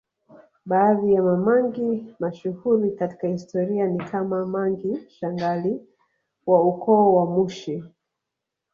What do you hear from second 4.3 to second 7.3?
Mangi Shangali wa ukoo wa